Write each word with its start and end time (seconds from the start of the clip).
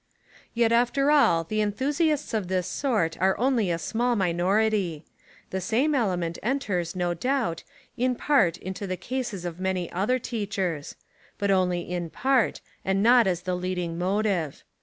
Yet 0.55 0.71
after 0.71 1.11
all 1.11 1.43
the 1.43 1.61
enthusiasts 1.61 2.33
of 2.33 2.47
this 2.47 2.65
sort 2.65 3.21
are 3.21 3.37
only 3.37 3.69
a 3.69 3.77
small 3.77 4.15
minority. 4.15 5.05
The 5.51 5.61
same 5.61 5.93
element 5.93 6.39
en 6.41 6.57
ters, 6.57 6.95
no 6.95 7.13
doubt, 7.13 7.63
in 7.95 8.15
part 8.15 8.57
into 8.57 8.87
the 8.87 8.97
cases 8.97 9.45
of 9.45 9.59
many 9.59 9.91
other 9.91 10.17
teachers— 10.17 10.95
but 11.37 11.51
only 11.51 11.81
in 11.81 12.09
part 12.09 12.61
and 12.83 13.03
not 13.03 13.27
as 13.27 13.41
the 13.43 13.53
leading 13.53 13.99
motive. 13.99 14.63